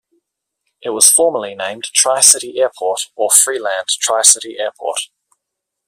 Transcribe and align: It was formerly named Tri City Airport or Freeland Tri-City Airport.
It 0.81 0.89
was 0.89 1.11
formerly 1.11 1.53
named 1.53 1.83
Tri 1.93 2.21
City 2.21 2.59
Airport 2.59 3.01
or 3.15 3.29
Freeland 3.29 3.85
Tri-City 3.99 4.57
Airport. 4.57 4.97